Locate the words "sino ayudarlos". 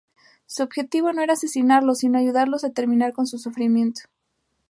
1.99-2.63